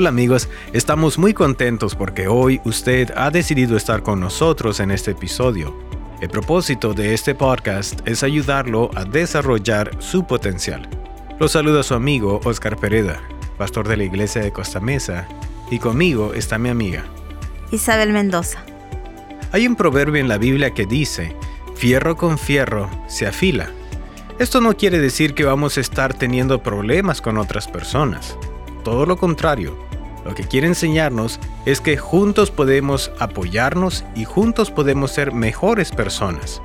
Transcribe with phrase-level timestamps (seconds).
[0.00, 5.10] Hola amigos, estamos muy contentos porque hoy usted ha decidido estar con nosotros en este
[5.10, 5.78] episodio.
[6.22, 10.88] El propósito de este podcast es ayudarlo a desarrollar su potencial.
[11.38, 13.20] Lo saluda su amigo Oscar Pereda,
[13.58, 15.28] pastor de la iglesia de Costa Mesa,
[15.70, 17.04] y conmigo está mi amiga
[17.70, 18.64] Isabel Mendoza.
[19.52, 21.36] Hay un proverbio en la Biblia que dice,
[21.74, 23.68] fierro con fierro se afila.
[24.38, 28.38] Esto no quiere decir que vamos a estar teniendo problemas con otras personas.
[28.82, 29.89] Todo lo contrario,
[30.30, 36.62] lo que quiere enseñarnos es que juntos podemos apoyarnos y juntos podemos ser mejores personas.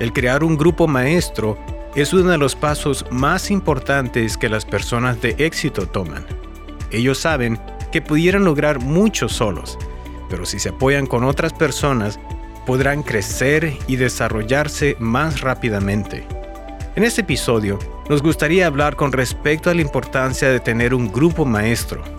[0.00, 1.56] El crear un grupo maestro
[1.94, 6.26] es uno de los pasos más importantes que las personas de éxito toman.
[6.90, 7.60] Ellos saben
[7.92, 9.78] que pudieran lograr mucho solos,
[10.28, 12.18] pero si se apoyan con otras personas,
[12.66, 16.26] podrán crecer y desarrollarse más rápidamente.
[16.96, 17.78] En este episodio,
[18.08, 22.15] nos gustaría hablar con respecto a la importancia de tener un grupo maestro,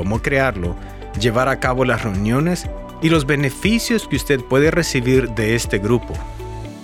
[0.00, 0.76] cómo crearlo,
[1.20, 2.64] llevar a cabo las reuniones
[3.02, 6.14] y los beneficios que usted puede recibir de este grupo.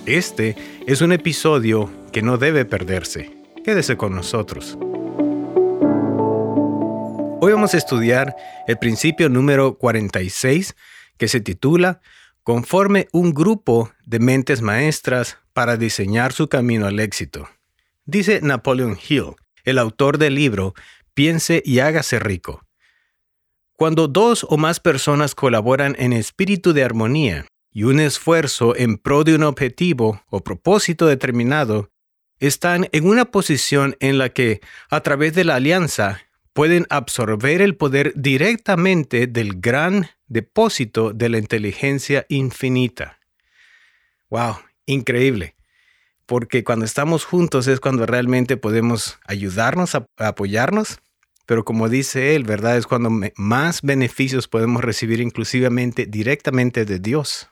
[0.05, 3.31] Este es un episodio que no debe perderse.
[3.65, 4.77] Quédese con nosotros.
[7.41, 8.35] Hoy vamos a estudiar
[8.67, 10.75] el principio número 46
[11.17, 12.01] que se titula
[12.43, 17.49] Conforme un grupo de mentes maestras para diseñar su camino al éxito.
[18.05, 20.75] Dice Napoleon Hill, el autor del libro
[21.15, 22.66] Piense y hágase rico.
[23.77, 29.23] Cuando dos o más personas colaboran en espíritu de armonía y un esfuerzo en pro
[29.23, 31.91] de un objetivo o propósito determinado,
[32.39, 36.21] están en una posición en la que, a través de la alianza,
[36.53, 43.19] pueden absorber el poder directamente del gran depósito de la inteligencia infinita.
[44.31, 44.55] ¡Wow!
[44.87, 45.55] Increíble.
[46.25, 50.97] Porque cuando estamos juntos es cuando realmente podemos ayudarnos, a, apoyarnos.
[51.47, 52.77] Pero como dice él, ¿verdad?
[52.77, 57.49] Es cuando más beneficios podemos recibir inclusivamente directamente de Dios.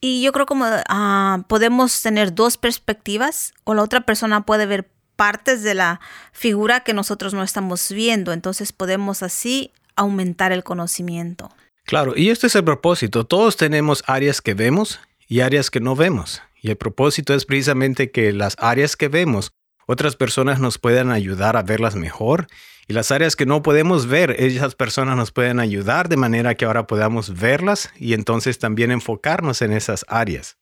[0.00, 4.90] Y yo creo como uh, podemos tener dos perspectivas o la otra persona puede ver
[5.16, 6.00] partes de la
[6.32, 8.34] figura que nosotros no estamos viendo.
[8.34, 11.50] Entonces podemos así aumentar el conocimiento.
[11.86, 13.24] Claro, y este es el propósito.
[13.24, 16.42] Todos tenemos áreas que vemos y áreas que no vemos.
[16.60, 19.52] Y el propósito es precisamente que las áreas que vemos,
[19.86, 22.48] otras personas nos puedan ayudar a verlas mejor.
[22.88, 26.64] Y las áreas que no podemos ver, esas personas nos pueden ayudar de manera que
[26.64, 30.56] ahora podamos verlas y entonces también enfocarnos en esas áreas.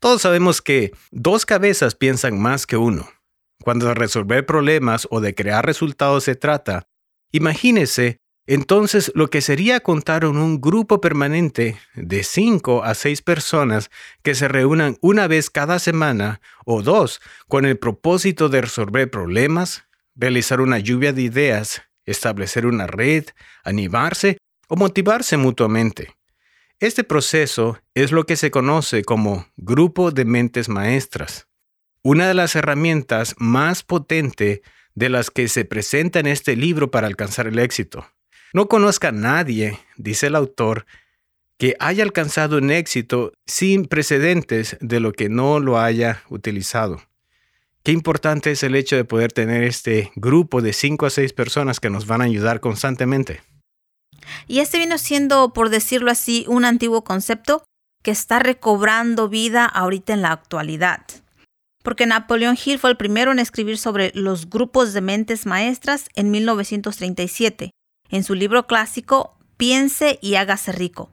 [0.00, 3.08] Todos sabemos que dos cabezas piensan más que uno.
[3.62, 6.88] Cuando de resolver problemas o de crear resultados se trata,
[7.32, 8.20] imagínese
[8.52, 13.92] entonces, lo que sería contar en un grupo permanente de cinco a seis personas
[14.24, 19.84] que se reúnan una vez cada semana o dos con el propósito de resolver problemas,
[20.16, 23.26] realizar una lluvia de ideas, establecer una red,
[23.62, 26.16] animarse o motivarse mutuamente.
[26.80, 31.46] Este proceso es lo que se conoce como grupo de mentes maestras.
[32.02, 34.62] Una de las herramientas más potentes
[34.96, 38.08] de las que se presenta en este libro para alcanzar el éxito.
[38.52, 40.86] No conozca a nadie, dice el autor,
[41.56, 47.02] que haya alcanzado un éxito sin precedentes de lo que no lo haya utilizado.
[47.84, 51.78] Qué importante es el hecho de poder tener este grupo de cinco a seis personas
[51.78, 53.40] que nos van a ayudar constantemente.
[54.48, 57.62] Y este vino siendo, por decirlo así, un antiguo concepto
[58.02, 61.06] que está recobrando vida ahorita en la actualidad.
[61.82, 66.30] Porque Napoleón Hill fue el primero en escribir sobre los grupos de mentes maestras en
[66.30, 67.70] 1937
[68.10, 71.10] en su libro clásico Piense y hágase rico.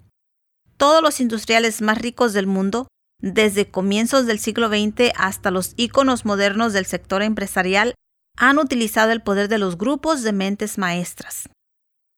[0.78, 2.88] Todos los industriales más ricos del mundo,
[3.20, 7.96] desde comienzos del siglo XX hasta los íconos modernos del sector empresarial,
[8.38, 11.50] han utilizado el poder de los grupos de mentes maestras.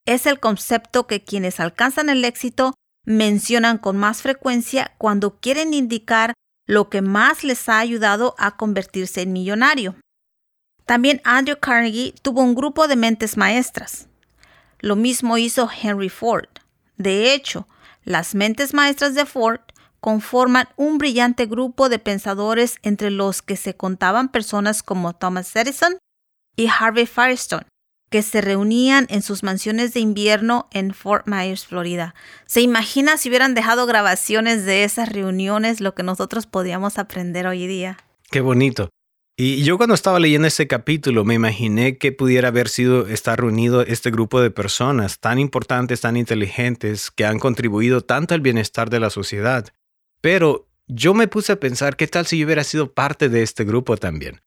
[0.06, 2.73] Es el concepto que quienes alcanzan el éxito
[3.06, 6.34] mencionan con más frecuencia cuando quieren indicar
[6.67, 9.96] lo que más les ha ayudado a convertirse en millonario.
[10.85, 14.08] También Andrew Carnegie tuvo un grupo de mentes maestras.
[14.79, 16.47] Lo mismo hizo Henry Ford.
[16.97, 17.67] De hecho,
[18.03, 19.61] las mentes maestras de Ford
[19.99, 25.97] conforman un brillante grupo de pensadores entre los que se contaban personas como Thomas Edison
[26.55, 27.66] y Harvey Firestone,
[28.09, 32.16] que se reunían en sus mansiones de invierno en Fort Myers, Florida.
[32.46, 37.67] ¿Se imagina si hubieran dejado grabaciones de esas reuniones lo que nosotros podíamos aprender hoy
[37.67, 37.97] día?
[38.31, 38.90] Qué bonito.
[39.41, 43.84] Y yo cuando estaba leyendo este capítulo me imaginé que pudiera haber sido estar reunido
[43.84, 49.00] este grupo de personas tan importantes, tan inteligentes, que han contribuido tanto al bienestar de
[49.00, 49.70] la sociedad.
[50.20, 53.64] Pero yo me puse a pensar qué tal si yo hubiera sido parte de este
[53.64, 54.41] grupo también.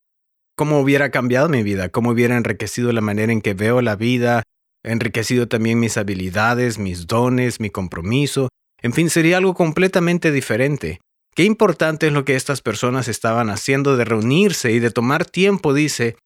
[0.57, 1.89] ¿Cómo hubiera cambiado mi vida?
[1.89, 4.43] ¿Cómo hubiera enriquecido la manera en que veo la vida?
[4.85, 8.51] enriquecido también mis habilidades, mis dones, mi compromiso.
[8.83, 11.01] En fin, sería algo completamente diferente.
[11.35, 15.73] Qué importante es lo que estas personas estaban haciendo de reunirse y de tomar tiempo,
[15.73, 16.17] dice,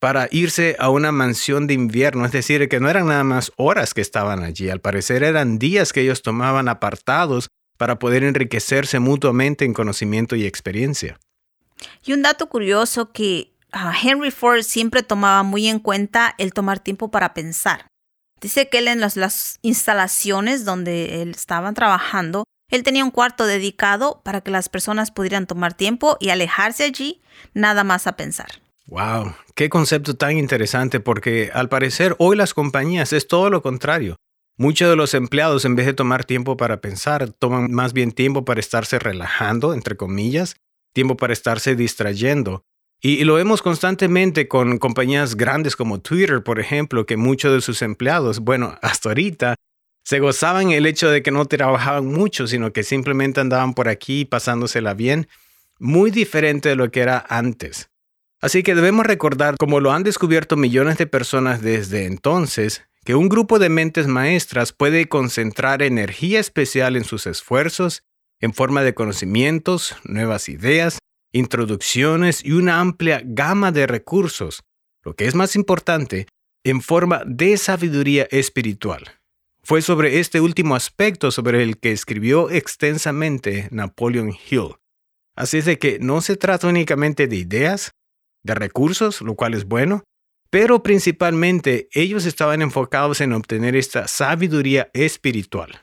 [0.00, 3.94] para irse a una mansión de invierno, es decir, que no eran nada más horas
[3.94, 7.48] que estaban allí, al parecer eran días que ellos tomaban apartados
[7.78, 11.18] para poder enriquecerse mutuamente en conocimiento y experiencia.
[12.04, 16.80] Y un dato curioso que ah, Henry Ford siempre tomaba muy en cuenta el tomar
[16.80, 17.86] tiempo para pensar.
[18.40, 23.46] Dice que él en las, las instalaciones donde él estaban trabajando, él tenía un cuarto
[23.46, 27.22] dedicado para que las personas pudieran tomar tiempo y alejarse allí
[27.54, 28.48] nada más a pensar.
[28.86, 34.16] Wow, qué concepto tan interesante porque al parecer hoy las compañías es todo lo contrario.
[34.58, 38.44] Muchos de los empleados en vez de tomar tiempo para pensar, toman más bien tiempo
[38.44, 40.56] para estarse relajando, entre comillas,
[40.94, 42.62] tiempo para estarse distrayendo.
[43.02, 47.82] Y, lo vemos constantemente con compañías grandes como Twitter, por ejemplo, que muchos de sus
[47.82, 49.56] empleados, bueno, hasta ahorita,
[50.06, 54.24] se gozaban el hecho de que no trabajaban mucho, sino que simplemente andaban por aquí
[54.24, 55.26] pasándosela bien,
[55.80, 57.90] muy diferente de lo que era antes.
[58.40, 63.28] Así que debemos recordar, como lo han descubierto millones de personas desde entonces, que un
[63.28, 68.04] grupo de mentes maestras puede concentrar energía especial en sus esfuerzos
[68.40, 71.00] en forma de conocimientos, nuevas ideas,
[71.32, 74.62] introducciones y una amplia gama de recursos,
[75.02, 76.28] lo que es más importante,
[76.62, 79.15] en forma de sabiduría espiritual.
[79.66, 84.76] Fue sobre este último aspecto sobre el que escribió extensamente Napoleon Hill.
[85.34, 87.90] Así es de que no se trata únicamente de ideas,
[88.44, 90.04] de recursos, lo cual es bueno,
[90.50, 95.82] pero principalmente ellos estaban enfocados en obtener esta sabiduría espiritual.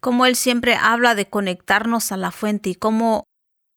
[0.00, 3.24] Como él siempre habla de conectarnos a la fuente y cómo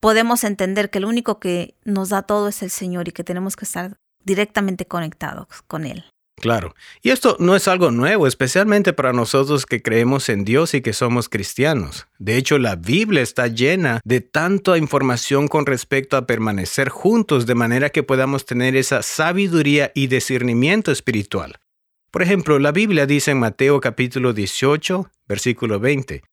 [0.01, 3.55] podemos entender que el único que nos da todo es el Señor y que tenemos
[3.55, 6.03] que estar directamente conectados con Él.
[6.39, 6.73] Claro.
[7.01, 10.93] Y esto no es algo nuevo, especialmente para nosotros que creemos en Dios y que
[10.93, 12.07] somos cristianos.
[12.17, 17.55] De hecho, la Biblia está llena de tanta información con respecto a permanecer juntos de
[17.55, 21.59] manera que podamos tener esa sabiduría y discernimiento espiritual.
[22.11, 26.23] Por ejemplo, la Biblia dice en Mateo capítulo 18, versículo 20,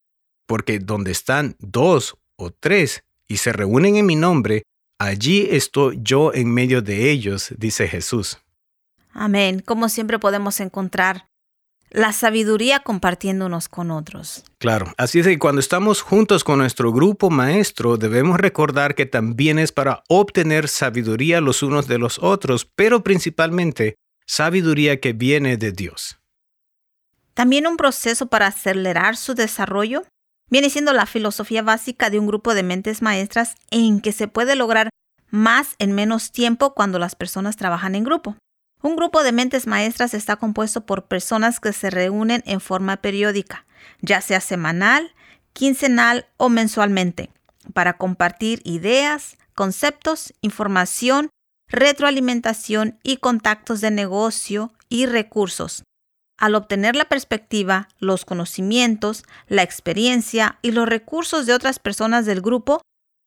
[0.47, 4.63] porque donde están dos o tres y se reúnen en mi nombre,
[4.99, 8.39] allí estoy yo en medio de ellos, dice Jesús.
[9.17, 9.61] Amén.
[9.61, 11.27] Como siempre podemos encontrar
[11.91, 14.45] la sabiduría compartiéndonos con otros.
[14.59, 19.59] Claro, así es que cuando estamos juntos con nuestro grupo maestro, debemos recordar que también
[19.59, 23.97] es para obtener sabiduría los unos de los otros, pero principalmente
[24.27, 26.19] sabiduría que viene de Dios.
[27.33, 30.03] También un proceso para acelerar su desarrollo
[30.51, 34.57] viene siendo la filosofía básica de un grupo de mentes maestras en que se puede
[34.57, 34.91] lograr
[35.31, 38.37] más en menos tiempo cuando las personas trabajan en grupo.
[38.87, 43.67] Un grupo de mentes maestras está compuesto por personas que se reúnen en forma periódica,
[44.01, 45.13] ya sea semanal,
[45.53, 47.31] quincenal o mensualmente,
[47.73, 51.31] para compartir ideas, conceptos, información,
[51.67, 55.83] retroalimentación y contactos de negocio y recursos.
[56.39, 62.41] Al obtener la perspectiva, los conocimientos, la experiencia y los recursos de otras personas del
[62.41, 62.83] grupo,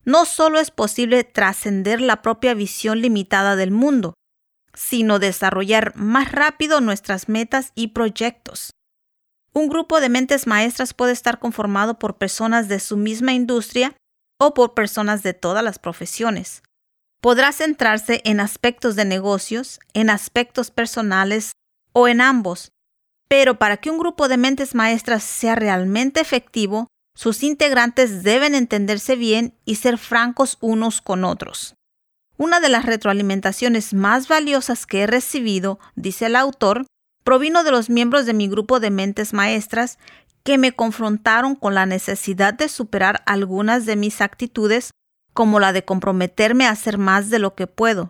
[0.06, 4.14] no solo es posible trascender la propia visión limitada del mundo,
[4.80, 8.72] sino desarrollar más rápido nuestras metas y proyectos.
[9.52, 13.94] Un grupo de mentes maestras puede estar conformado por personas de su misma industria
[14.40, 16.64] o por personas de todas las profesiones.
[17.20, 21.52] Podrá centrarse en aspectos de negocios, en aspectos personales
[21.92, 22.72] o en ambos,
[23.28, 29.18] pero para que un grupo de mentes maestras sea realmente efectivo, sus integrantes deben entenderse
[29.18, 31.76] bien y ser francos unos con otros.
[32.40, 36.86] Una de las retroalimentaciones más valiosas que he recibido, dice el autor,
[37.26, 40.00] provino de los miembros de mi grupo de mentes maestras
[40.44, 44.92] que me confrontaron con la necesidad de superar algunas de mis actitudes,
[45.34, 48.10] como la de comprometerme a hacer más de lo que puedo,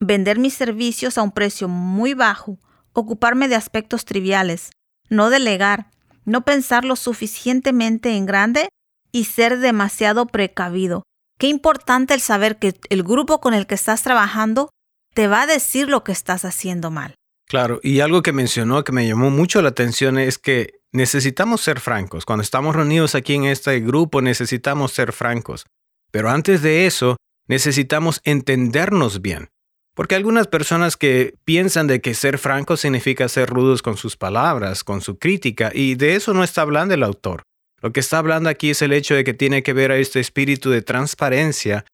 [0.00, 2.58] vender mis servicios a un precio muy bajo,
[2.92, 4.72] ocuparme de aspectos triviales,
[5.10, 5.92] no delegar,
[6.24, 8.68] no pensar lo suficientemente en grande
[9.12, 11.04] y ser demasiado precavido,
[11.40, 14.68] Qué importante el saber que el grupo con el que estás trabajando
[15.14, 17.14] te va a decir lo que estás haciendo mal.
[17.48, 21.80] Claro, y algo que mencionó que me llamó mucho la atención es que necesitamos ser
[21.80, 22.26] francos.
[22.26, 25.64] Cuando estamos reunidos aquí en este grupo necesitamos ser francos.
[26.10, 27.16] Pero antes de eso,
[27.48, 29.48] necesitamos entendernos bien.
[29.94, 34.84] Porque algunas personas que piensan de que ser francos significa ser rudos con sus palabras,
[34.84, 37.44] con su crítica, y de eso no está hablando el autor.
[37.80, 40.20] Lo que está hablando aquí es el hecho de que tiene que ver a este
[40.20, 41.84] espíritu de transparencia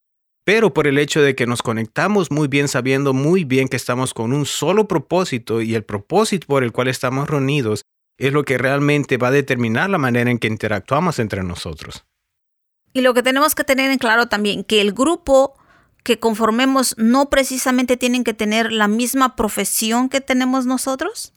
[0.46, 4.14] pero por el hecho de que nos conectamos muy bien sabiendo muy bien que estamos
[4.14, 7.82] con un solo propósito y el propósito por el cual estamos reunidos
[8.16, 12.04] es lo que realmente va a determinar la manera en que interactuamos entre nosotros.
[12.92, 15.58] Y lo que tenemos que tener en claro también, que el grupo
[16.04, 21.32] que conformemos no precisamente tienen que tener la misma profesión que tenemos nosotros,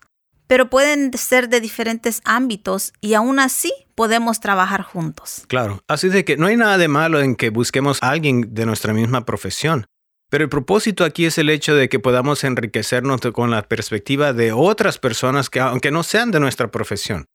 [0.50, 5.44] pero pueden ser de diferentes ámbitos y aún así podemos trabajar juntos.
[5.48, 8.66] Claro, así de que no hay nada de malo en que busquemos a alguien de
[8.66, 9.86] nuestra misma profesión.
[10.28, 14.52] Pero el propósito aquí es el hecho de que podamos enriquecernos con la perspectiva de
[14.52, 17.26] otras personas que aunque no sean de nuestra profesión.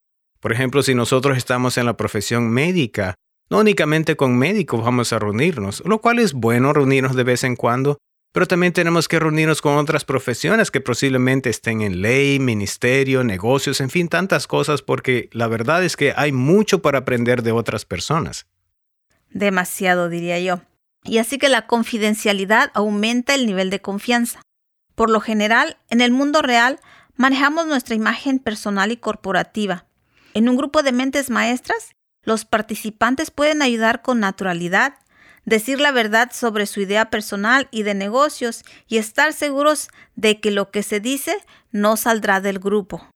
[0.41, 3.15] Por ejemplo, si nosotros estamos en la profesión médica,
[3.49, 7.55] no únicamente con médicos vamos a reunirnos, lo cual es bueno reunirnos de vez en
[7.55, 7.99] cuando,
[8.35, 13.81] pero también tenemos que reunirnos con otras profesiones que posiblemente estén en ley, ministerio, negocios,
[13.81, 17.85] en fin, tantas cosas, porque la verdad es que hay mucho para aprender de otras
[17.85, 18.49] personas.
[19.31, 20.63] Demasiado, diría yo.
[21.05, 24.43] Y así que la confidencialidad aumenta el nivel de confianza.
[24.97, 26.81] Por lo general, en el mundo real,
[27.15, 29.87] manejamos nuestra imagen personal y corporativa.
[30.33, 31.93] En un grupo de mentes maestras,
[32.25, 34.95] los participantes pueden ayudar con naturalidad,
[35.45, 40.51] decir la verdad sobre su idea personal y de negocios y estar seguros de que
[40.51, 41.37] lo que se dice
[41.71, 43.09] no saldrá del grupo.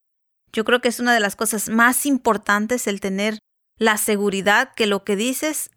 [0.51, 3.39] Yo creo que es una de las cosas más importantes el tener
[3.77, 5.71] la seguridad que lo que dices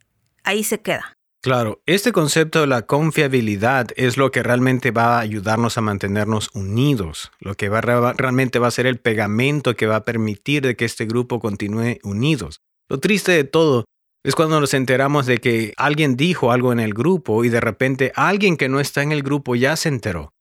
[0.45, 1.15] ahí se queda.
[1.43, 6.51] Claro, este concepto de la confiabilidad es lo que realmente va a ayudarnos a mantenernos
[6.55, 10.77] unidos, lo que va, realmente va a ser el pegamento que va a permitir de
[10.77, 12.61] que este grupo continúe unidos.
[12.89, 13.85] Lo triste de todo
[14.25, 18.13] es cuando nos enteramos de que alguien dijo algo en el grupo y de repente
[18.15, 20.33] alguien que no está en el grupo ya se enteró.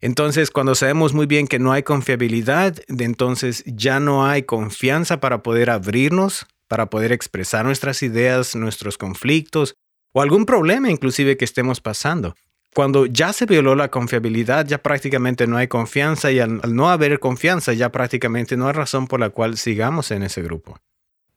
[0.00, 5.42] Entonces, cuando sabemos muy bien que no hay confiabilidad, entonces ya no hay confianza para
[5.42, 9.74] poder abrirnos, para poder expresar nuestras ideas, nuestros conflictos
[10.12, 12.34] o algún problema inclusive que estemos pasando.
[12.74, 17.18] Cuando ya se violó la confiabilidad, ya prácticamente no hay confianza y al, no haber
[17.18, 20.78] confianza, ya prácticamente no hay razón por la cual sigamos en ese grupo.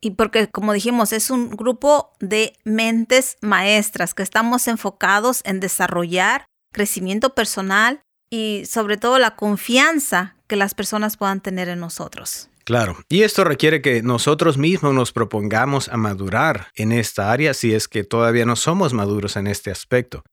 [0.02, 6.46] Y porque, como dijimos, es un grupo de mentes maestras que estamos enfocados en desarrollar
[6.72, 12.50] crecimiento personal y sobre todo la confianza que las personas puedan tener en nosotros.
[12.64, 17.74] Claro, y esto requiere que nosotros mismos nos propongamos a madurar en esta área si
[17.74, 20.24] es que todavía no somos maduros en este aspecto.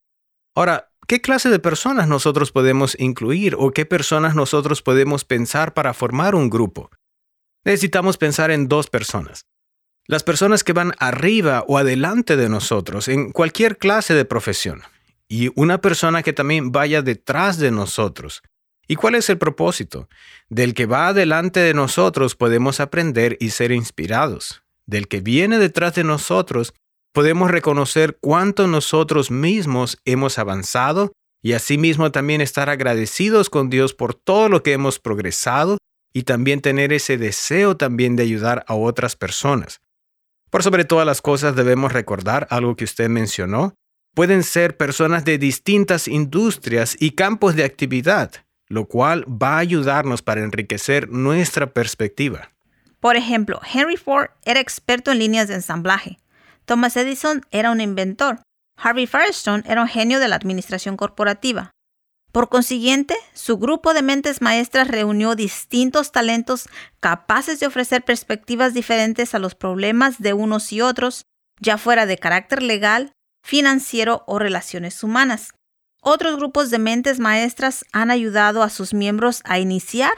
[0.55, 5.95] Ahora, ¿qué clase de personas nosotros podemos incluir o qué personas nosotros podemos pensar para
[5.95, 6.91] formar un grupo?
[7.65, 9.47] Necesitamos pensar en dos personas.
[10.09, 14.83] Las personas que van arriba o adelante de nosotros en cualquier clase de profesión.
[15.29, 18.43] Y una persona que también vaya detrás de nosotros.
[18.87, 20.09] ¿Y cuál es el propósito?
[20.49, 24.63] Del que va adelante de nosotros podemos aprender y ser inspirados.
[24.87, 26.73] Del que viene detrás de nosotros
[27.13, 31.11] podemos reconocer cuánto nosotros mismos hemos avanzado
[31.43, 35.79] y asimismo también estar agradecidos con Dios por todo lo que hemos progresado
[36.13, 39.81] y también tener ese deseo también de ayudar a otras personas.
[40.51, 43.75] Por sobre todas las cosas debemos recordar algo que usted mencionó.
[44.15, 48.33] Pueden ser personas de distintas industrias y campos de actividad,
[48.69, 52.53] lo cual va a ayudarnos para enriquecer nuestra perspectiva.
[53.01, 56.19] Por ejemplo, Henry Ford era experto en líneas de ensamblaje.
[56.65, 58.41] Thomas Edison era un inventor.
[58.77, 61.71] Harvey Firestone era un genio de la administración corporativa.
[62.37, 66.69] Por consiguiente, su grupo de mentes maestras reunió distintos talentos
[67.01, 71.25] capaces de ofrecer perspectivas diferentes a los problemas de unos y otros,
[71.61, 73.13] ya fuera de carácter legal,
[73.43, 75.55] financiero o relaciones humanas.
[76.03, 80.13] Otros grupos de mentes maestras han ayudado a sus miembros a iniciar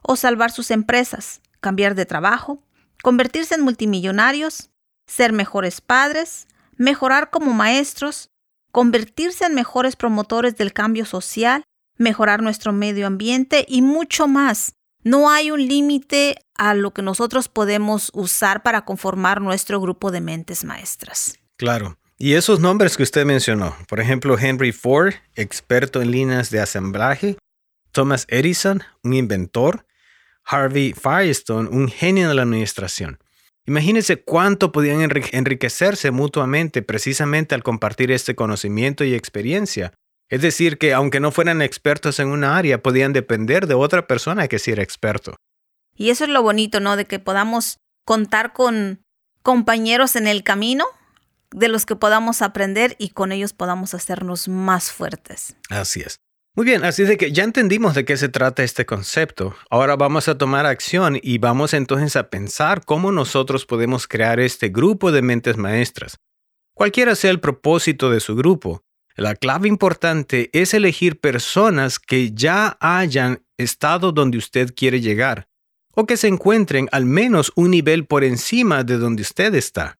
[0.00, 2.62] o salvar sus empresas, cambiar de trabajo,
[3.02, 4.70] convertirse en multimillonarios,
[5.08, 8.30] ser mejores padres, mejorar como maestros,
[8.74, 11.62] convertirse en mejores promotores del cambio social,
[11.96, 14.74] mejorar nuestro medio ambiente y mucho más.
[15.04, 20.20] No hay un límite a lo que nosotros podemos usar para conformar nuestro grupo de
[20.20, 21.38] mentes maestras.
[21.56, 21.98] Claro.
[22.18, 27.38] Y esos nombres que usted mencionó, por ejemplo, Henry Ford, experto en líneas de asamblaje,
[27.92, 29.86] Thomas Edison, un inventor,
[30.44, 33.20] Harvey Firestone, un genio de la administración.
[33.66, 39.92] Imagínense cuánto podían enriquecerse mutuamente precisamente al compartir este conocimiento y experiencia.
[40.28, 44.48] Es decir, que aunque no fueran expertos en una área, podían depender de otra persona
[44.48, 45.36] que sí era experto.
[45.96, 46.96] Y eso es lo bonito, ¿no?
[46.96, 49.02] De que podamos contar con
[49.42, 50.84] compañeros en el camino
[51.50, 55.56] de los que podamos aprender y con ellos podamos hacernos más fuertes.
[55.70, 56.16] Así es.
[56.56, 59.56] Muy bien, así de que ya entendimos de qué se trata este concepto.
[59.70, 64.68] Ahora vamos a tomar acción y vamos entonces a pensar cómo nosotros podemos crear este
[64.68, 66.16] grupo de mentes maestras.
[66.72, 68.82] Cualquiera sea el propósito de su grupo,
[69.16, 75.46] La clave importante es elegir personas que ya hayan estado donde usted quiere llegar
[75.94, 79.98] o que se encuentren al menos un nivel por encima de donde usted está.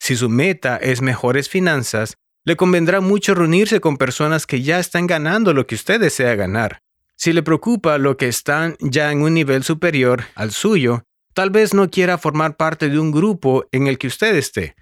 [0.00, 5.08] Si su meta es mejores finanzas, le convendrá mucho reunirse con personas que ya están
[5.08, 6.78] ganando lo que usted desea ganar.
[7.16, 11.02] Si le preocupa lo que están ya en un nivel superior al suyo,
[11.34, 14.76] tal vez no quiera formar parte de un grupo en el que usted esté.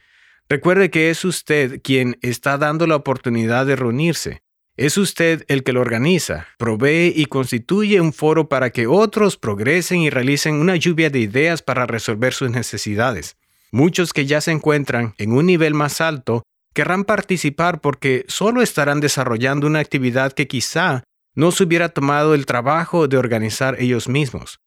[0.46, 4.42] Recuerde que es usted quien está dando la oportunidad de reunirse.
[4.76, 10.00] Es usted el que lo organiza, provee y constituye un foro para que otros progresen
[10.00, 13.36] y realicen una lluvia de ideas para resolver sus necesidades.
[13.72, 16.42] Muchos que ya se encuentran en un nivel más alto
[16.74, 21.04] querrán participar porque solo estarán desarrollando una actividad que quizá
[21.34, 24.58] no se hubiera tomado el trabajo de organizar ellos mismos.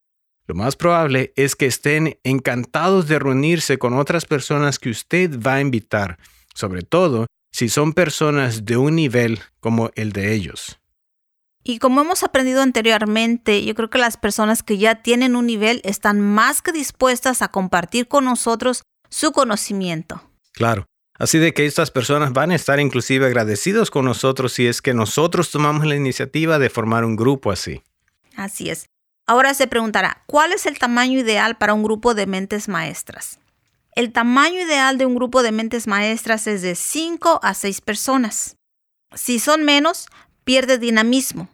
[0.48, 5.56] Lo más probable es que estén encantados de reunirse con otras personas que usted va
[5.56, 6.18] a invitar,
[6.56, 10.80] sobre todo si son personas de un nivel como el de ellos.
[11.64, 15.82] Y como hemos aprendido anteriormente, yo creo que las personas que ya tienen un nivel
[15.84, 20.22] están más que dispuestas a compartir con nosotros su conocimiento.
[20.54, 20.86] Claro.
[21.20, 24.94] Así de que estas personas van a estar inclusive agradecidos con nosotros si es que
[24.94, 27.82] nosotros tomamos la iniciativa de formar un grupo así.
[28.36, 28.90] Así es.
[29.26, 33.40] Ahora se preguntará, ¿cuál es el tamaño ideal para un grupo de mentes maestras?
[33.94, 38.56] El tamaño ideal de un grupo de mentes maestras es de 5 a 6 personas.
[39.16, 40.08] Si son menos,
[40.44, 41.50] pierde dinamismo.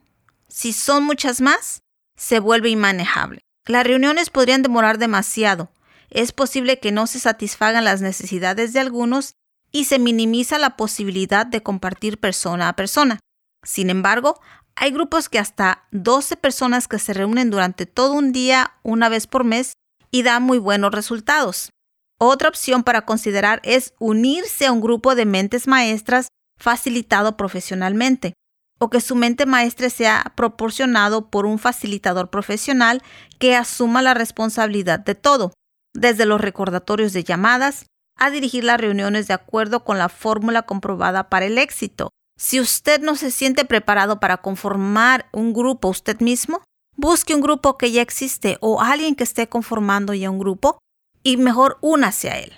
[0.50, 1.84] Si son muchas más,
[2.18, 3.40] se vuelve inmanejable.
[3.66, 5.72] Las reuniones podrían demorar demasiado.
[6.10, 9.36] Es posible que no se satisfagan las necesidades de algunos
[9.74, 13.20] y se minimiza la posibilidad de compartir persona a persona.
[13.64, 14.40] Sin embargo,
[14.76, 19.28] hay grupos que hasta 12 personas que se reúnen durante todo un día una vez
[19.28, 19.74] por mes
[20.12, 21.72] y dan muy buenos resultados.
[22.20, 26.28] Otra opción para considerar es unirse a un grupo de mentes maestras
[26.58, 28.34] facilitado profesionalmente
[28.80, 33.02] o que su mente maestra sea proporcionado por un facilitador profesional
[33.40, 35.54] que asuma la responsabilidad de todo,
[35.94, 37.86] desde los recordatorios de llamadas
[38.18, 42.10] a dirigir las reuniones de acuerdo con la fórmula comprobada para el éxito.
[42.38, 46.64] Si usted no se siente preparado para conformar un grupo usted mismo,
[46.96, 50.80] busque un grupo que ya existe o alguien que esté conformando ya un grupo
[51.24, 52.54] y mejor únase a él.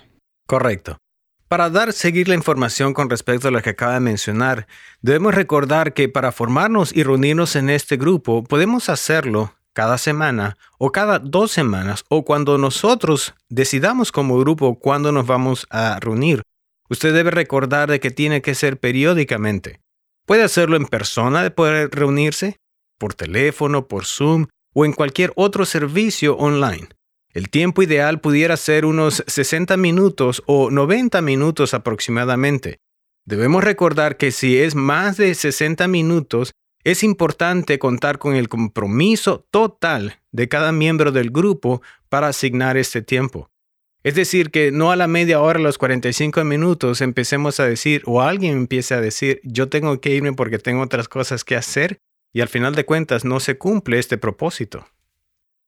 [0.46, 0.98] Correcto.
[1.48, 4.66] Para dar seguir la información con respecto a lo que acaba de mencionar,
[5.00, 10.90] debemos recordar que para formarnos y reunirnos en este grupo podemos hacerlo cada semana o
[10.90, 16.40] cada dos semanas o cuando nosotros decidamos como grupo cuándo nos vamos a reunir.
[16.88, 19.80] Usted debe recordar de que tiene que ser periódicamente.
[20.24, 22.56] Puede hacerlo en persona de poder reunirse,
[22.98, 26.88] por teléfono, por Zoom o en cualquier otro servicio online.
[27.34, 32.78] El tiempo ideal pudiera ser unos 60 minutos o 90 minutos aproximadamente.
[33.26, 36.54] Debemos recordar que si es más de 60 minutos,
[36.86, 43.02] es importante contar con el compromiso total de cada miembro del grupo para asignar este
[43.02, 43.50] tiempo.
[44.04, 48.02] Es decir, que no a la media hora, a los 45 minutos, empecemos a decir
[48.06, 51.98] o alguien empiece a decir, yo tengo que irme porque tengo otras cosas que hacer
[52.32, 54.86] y al final de cuentas no se cumple este propósito.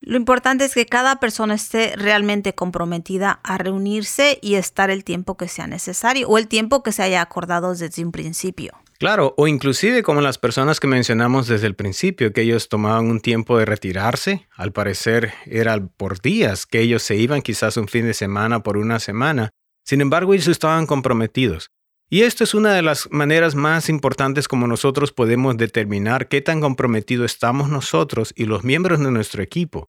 [0.00, 5.36] Lo importante es que cada persona esté realmente comprometida a reunirse y estar el tiempo
[5.36, 8.78] que sea necesario o el tiempo que se haya acordado desde un principio.
[8.98, 13.20] Claro, o inclusive como las personas que mencionamos desde el principio, que ellos tomaban un
[13.20, 18.06] tiempo de retirarse, al parecer era por días, que ellos se iban quizás un fin
[18.06, 19.50] de semana por una semana,
[19.84, 21.70] sin embargo ellos estaban comprometidos.
[22.10, 26.60] Y esto es una de las maneras más importantes como nosotros podemos determinar qué tan
[26.60, 29.86] comprometido estamos nosotros y los miembros de nuestro equipo.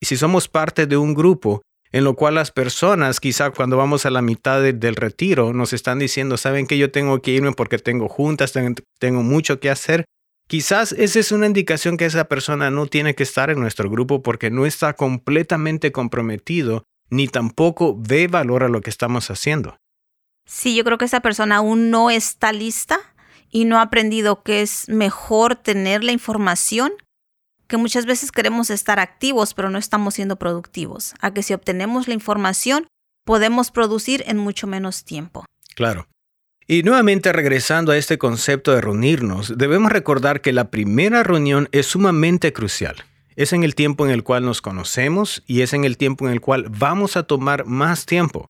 [0.00, 4.06] Y si somos parte de un grupo en lo cual las personas, quizá cuando vamos
[4.06, 7.78] a la mitad del retiro, nos están diciendo, saben que yo tengo que irme porque
[7.78, 8.52] tengo juntas,
[8.98, 10.04] tengo mucho que hacer,
[10.46, 14.22] quizás esa es una indicación que esa persona no tiene que estar en nuestro grupo
[14.22, 19.76] porque no está completamente comprometido ni tampoco ve valor a lo que estamos haciendo.
[20.46, 22.98] Sí, yo creo que esa persona aún no está lista
[23.50, 26.92] y no ha aprendido que es mejor tener la información,
[27.70, 32.08] que muchas veces queremos estar activos pero no estamos siendo productivos, a que si obtenemos
[32.08, 32.86] la información
[33.24, 35.46] podemos producir en mucho menos tiempo.
[35.74, 36.08] Claro.
[36.66, 41.86] Y nuevamente regresando a este concepto de reunirnos, debemos recordar que la primera reunión es
[41.86, 42.96] sumamente crucial.
[43.36, 46.32] Es en el tiempo en el cual nos conocemos y es en el tiempo en
[46.32, 48.46] el cual vamos a tomar más tiempo.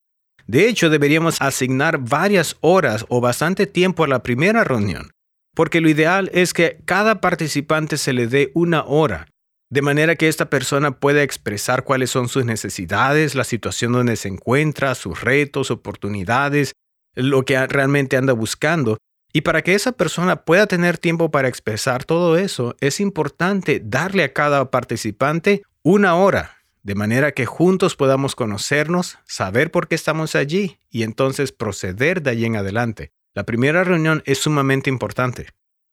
[0.46, 5.12] De hecho, deberíamos asignar varias horas o bastante tiempo a la primera reunión,
[5.55, 9.27] porque lo ideal es que cada participante se le dé una hora,
[9.71, 14.29] de manera que esta persona pueda expresar cuáles son sus necesidades, la situación donde se
[14.29, 16.73] encuentra, sus retos, oportunidades,
[17.15, 18.99] lo que realmente anda buscando,
[19.33, 24.25] Y para que esa persona pueda tener tiempo para expresar todo eso, es importante darle
[24.25, 30.35] a cada participante una hora, de manera que juntos podamos conocernos, saber por qué estamos
[30.35, 33.13] allí y entonces proceder de allí en adelante.
[33.35, 35.49] La primera reunión es sumamente importante.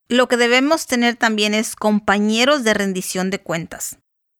[0.08, 3.98] Lo que debemos tener también es compañeros de rendición de cuentas.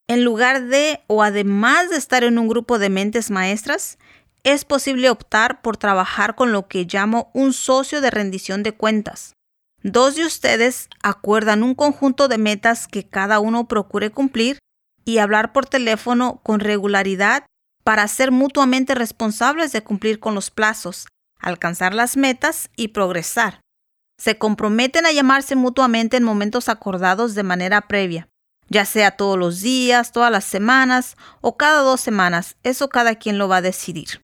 [0.09, 3.99] En lugar de o además de estar en un grupo de mentes maestras,
[4.43, 9.35] es posible optar por trabajar con lo que llamo un socio de rendición de cuentas.
[9.83, 14.59] Dos de ustedes acuerdan un conjunto de metas que cada uno procure cumplir
[15.05, 17.47] y hablar por teléfono con regularidad
[17.85, 21.07] para ser mutuamente responsables de cumplir con los plazos,
[21.38, 23.61] alcanzar las metas y progresar.
[24.18, 28.29] Se comprometen a llamarse mutuamente en momentos acordados de manera previa,
[28.68, 33.38] ya sea todos los días, todas las semanas o cada dos semanas, eso cada quien
[33.38, 34.20] lo va a decidir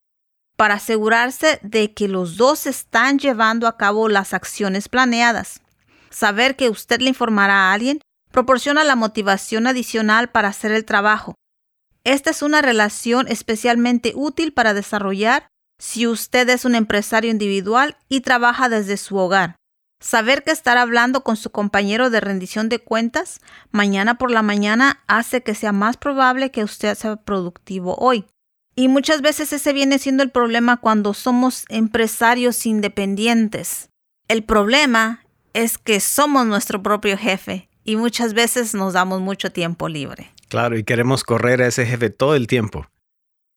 [0.56, 5.60] para asegurarse de que los dos están llevando a cabo las acciones planeadas.
[6.10, 8.00] Saber que usted le informará a alguien
[8.30, 11.34] proporciona la motivación adicional para hacer el trabajo.
[12.04, 15.48] Esta es una relación especialmente útil para desarrollar
[15.78, 19.56] si usted es un empresario individual y trabaja desde su hogar.
[20.00, 25.02] Saber que estar hablando con su compañero de rendición de cuentas mañana por la mañana
[25.06, 28.26] hace que sea más probable que usted sea productivo hoy.
[28.76, 33.88] Y muchas veces ese viene siendo el problema cuando somos empresarios independientes.
[34.28, 39.88] El problema es que somos nuestro propio jefe y muchas veces nos damos mucho tiempo
[39.88, 40.32] libre.
[40.48, 42.86] Claro, y queremos correr a ese jefe todo el tiempo.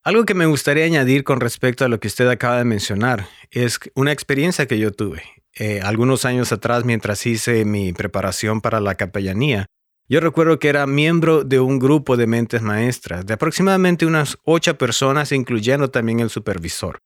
[0.07, 3.77] Algo que me gustaría añadir con respecto a lo que usted acaba de mencionar es
[3.93, 5.21] una experiencia que yo tuve.
[5.53, 9.65] Eh, algunos años atrás, mientras hice mi preparación para la capellanía,
[10.07, 14.77] yo recuerdo que era miembro de un grupo de mentes maestras, de aproximadamente unas ocho
[14.77, 16.99] personas, incluyendo también el supervisor.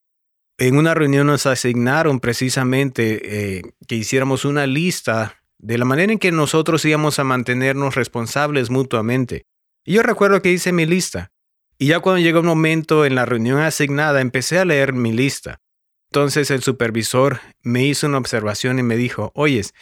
[0.60, 6.20] En una reunión nos asignaron precisamente eh, que hiciéramos una lista de la manera en
[6.20, 9.48] que nosotros íbamos a mantenernos responsables mutuamente.
[9.84, 11.32] Y yo recuerdo que hice mi lista.
[11.82, 15.62] Y ya cuando llegó el momento en la reunión asignada, empecé a leer mi lista.
[16.12, 19.74] Entonces el supervisor me hizo una observación y me dijo, oyes,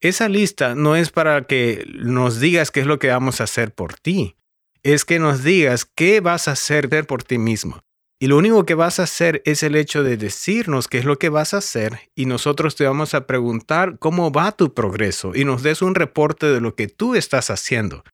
[0.00, 3.74] esa lista no es para que nos digas qué es lo que vamos a hacer
[3.74, 4.36] por ti,
[4.84, 7.80] es que nos digas qué vas a hacer por ti mismo.
[8.20, 11.18] Y lo único que vas a hacer es el hecho de decirnos qué es lo
[11.18, 15.44] que vas a hacer y nosotros te vamos a preguntar cómo va tu progreso y
[15.44, 18.04] nos des un reporte de lo que tú estás haciendo.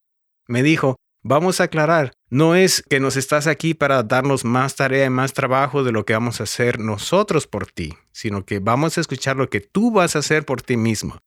[0.49, 5.07] Me dijo, vamos a aclarar, no es que nos estás aquí para darnos más tarea
[5.07, 8.97] y más trabajo de lo que vamos a hacer nosotros por ti, sino que vamos
[8.97, 11.19] a escuchar lo que tú vas a hacer por ti mismo.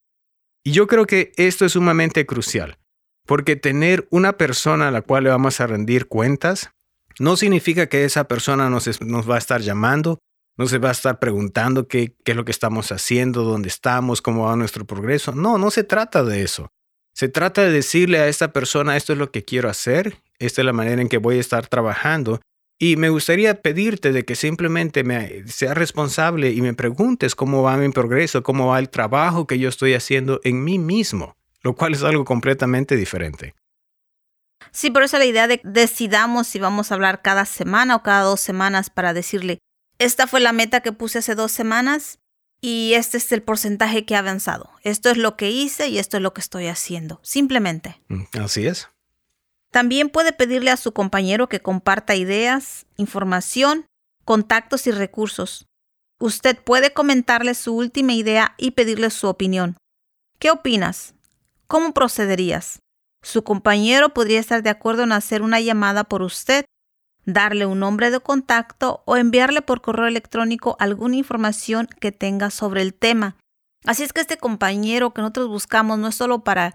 [0.63, 2.77] Y yo creo que esto es sumamente crucial,
[3.25, 6.71] porque tener una persona a la cual le vamos a rendir cuentas
[7.19, 10.19] no significa que esa persona nos, va a estar llamando,
[10.55, 14.21] no se va a estar preguntando qué, qué es lo que estamos haciendo, dónde estamos,
[14.21, 15.31] cómo va nuestro progreso.
[15.31, 16.69] No, no se trata de eso.
[17.17, 20.65] Se trata de decirle a esta persona, esto es lo que quiero hacer, esta es
[20.67, 22.41] la manera en que voy a estar trabajando
[22.77, 27.75] y me gustaría pedirte de que simplemente me seas responsable y me preguntes cómo va
[27.75, 31.93] mi progreso, cómo va el trabajo que yo estoy haciendo en mí mismo, lo cual
[31.93, 33.55] es algo completamente diferente.
[34.69, 38.21] Sí, por eso la idea de decidamos si vamos a hablar cada semana o cada
[38.21, 39.57] dos semanas para decirle,
[39.97, 42.19] esta fue la meta que puse hace dos semanas
[42.61, 44.71] y este es el porcentaje que ha avanzado.
[44.83, 47.19] Esto es lo que hice y esto es lo que estoy haciendo.
[47.23, 48.01] Simplemente.
[48.07, 48.87] Mm, así es.
[49.71, 53.85] También puede pedirle a su compañero que comparta ideas, información,
[54.25, 55.67] contactos y recursos.
[56.19, 59.77] Usted puede comentarle su última idea y pedirle su opinión.
[60.39, 61.13] ¿Qué opinas?
[61.67, 62.79] ¿Cómo procederías?
[63.21, 66.65] Su compañero podría estar de acuerdo en hacer una llamada por usted,
[67.27, 72.81] darle un nombre de contacto o enviarle por correo electrónico alguna información que tenga sobre
[72.81, 73.35] el tema.
[73.85, 76.73] Así es que este compañero que nosotros buscamos no es solo para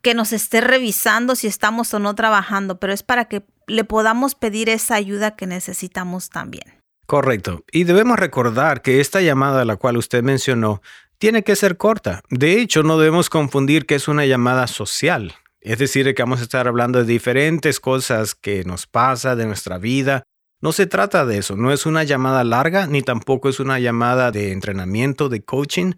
[0.00, 4.36] que nos esté revisando si estamos o no trabajando, pero es para que le podamos
[4.36, 6.80] pedir esa ayuda que necesitamos también.
[7.06, 7.64] Correcto.
[7.72, 10.80] Y debemos recordar que esta llamada a la cual usted mencionó
[11.18, 12.22] tiene que ser corta.
[12.30, 15.34] De hecho, no debemos confundir que es una llamada social.
[15.60, 19.78] Es decir, que vamos a estar hablando de diferentes cosas que nos pasa de nuestra
[19.78, 20.22] vida.
[20.60, 24.30] No se trata de eso, no es una llamada larga ni tampoco es una llamada
[24.30, 25.92] de entrenamiento, de coaching,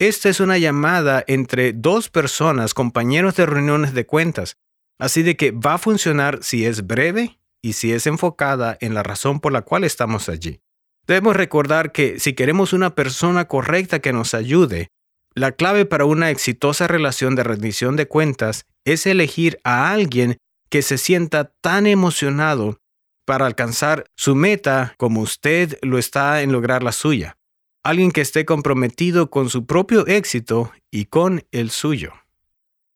[0.00, 4.56] esta es una llamada entre dos personas, compañeros de reuniones de cuentas,
[4.98, 9.04] así de que va a funcionar si es breve y si es enfocada en la
[9.04, 10.60] razón por la cual estamos allí.
[11.06, 14.88] Debemos recordar que si queremos una persona correcta que nos ayude,
[15.34, 20.82] la clave para una exitosa relación de rendición de cuentas es elegir a alguien que
[20.82, 22.78] se sienta tan emocionado
[23.24, 27.36] para alcanzar su meta como usted lo está en lograr la suya.
[27.82, 32.14] alguien que esté comprometido con su propio éxito y con el suyo.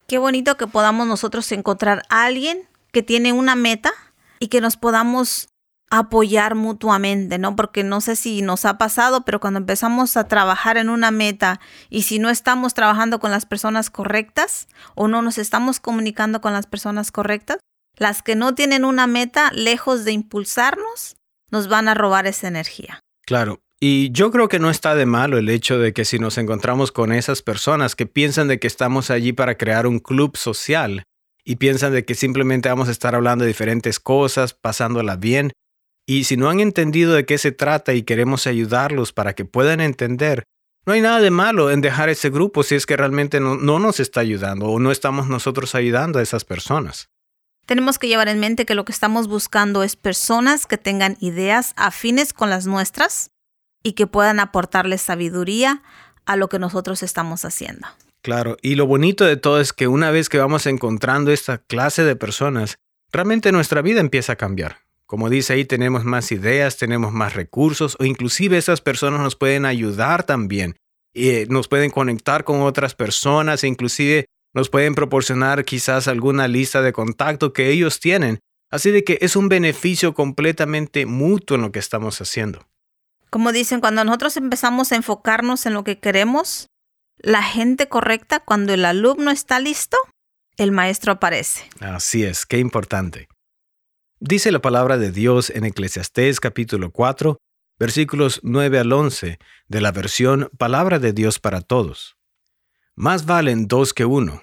[0.06, 3.92] Qué bonito que podamos nosotros encontrar a alguien que tiene una meta
[4.40, 5.50] y que nos podamos
[5.90, 7.56] apoyar mutuamente, ¿no?
[7.56, 11.60] Porque no sé si nos ha pasado, pero cuando empezamos a trabajar en una meta
[11.88, 16.52] y si no estamos trabajando con las personas correctas o no nos estamos comunicando con
[16.52, 17.58] las personas correctas,
[17.96, 21.16] las que no tienen una meta, lejos de impulsarnos,
[21.50, 23.00] nos van a robar esa energía.
[23.26, 26.36] Claro, y yo creo que no está de malo el hecho de que si nos
[26.38, 31.04] encontramos con esas personas que piensan de que estamos allí para crear un club social
[31.44, 35.52] y piensan de que simplemente vamos a estar hablando de diferentes cosas, pasándola bien,
[36.08, 39.82] y si no han entendido de qué se trata y queremos ayudarlos para que puedan
[39.82, 40.44] entender,
[40.86, 44.00] no hay nada de malo en dejar ese grupo si es que realmente no, nos
[44.00, 47.10] está ayudando o no estamos nosotros ayudando a esas personas.
[47.66, 51.74] Tenemos que llevar en mente que lo que estamos buscando es personas que tengan ideas
[51.76, 53.30] afines con las nuestras
[53.82, 55.82] y que puedan aportarle sabiduría
[56.24, 57.86] a lo que nosotros estamos haciendo.
[58.22, 62.02] Claro, y lo bonito de todo es que una vez que vamos encontrando esta clase
[62.02, 62.78] de personas,
[63.12, 64.87] realmente nuestra vida empieza a cambiar.
[65.08, 69.64] Como dice ahí, tenemos más ideas, tenemos más recursos o inclusive esas personas nos pueden
[69.64, 70.76] ayudar también.
[71.14, 76.46] Y eh, nos pueden conectar con otras personas e inclusive nos pueden proporcionar quizás alguna
[76.46, 78.40] lista de contacto que ellos tienen.
[78.70, 82.68] Así de que es un beneficio completamente mutuo en lo que estamos haciendo.
[83.30, 86.66] Como dicen, cuando nosotros empezamos a enfocarnos en lo que queremos,
[87.16, 89.96] la gente correcta, cuando el alumno está listo,
[90.58, 91.64] el maestro aparece.
[91.80, 93.26] Así es, qué importante.
[94.20, 97.38] Dice la palabra de Dios en Eclesiastés capítulo 4,
[97.78, 102.16] versículos 9 al 11, de la versión Palabra de Dios para Todos.
[102.96, 104.42] Más valen dos que uno,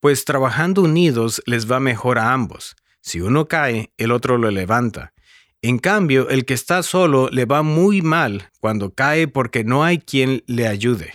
[0.00, 2.76] pues trabajando unidos les va mejor a ambos.
[3.02, 5.12] Si uno cae, el otro lo levanta.
[5.60, 9.98] En cambio, el que está solo le va muy mal cuando cae porque no hay
[9.98, 11.12] quien le ayude.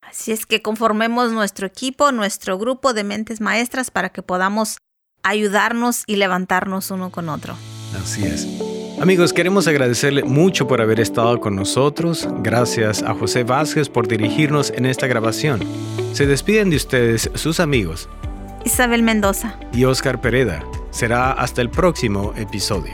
[0.00, 4.78] Así es que conformemos nuestro equipo, nuestro grupo de mentes maestras para que podamos
[5.28, 7.54] ayudarnos y levantarnos uno con otro.
[8.02, 8.46] Así es.
[9.00, 12.28] Amigos, queremos agradecerle mucho por haber estado con nosotros.
[12.42, 15.60] Gracias a José Vázquez por dirigirnos en esta grabación.
[16.12, 18.08] Se despiden de ustedes sus amigos.
[18.64, 19.56] Isabel Mendoza.
[19.72, 20.64] Y Oscar Pereda.
[20.90, 22.92] Será hasta el próximo episodio.